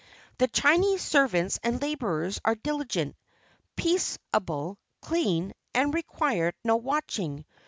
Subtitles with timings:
[0.39, 3.15] The Chinese servants and laborers are diligent,
[3.75, 7.45] peaceable, clean, and require no watching.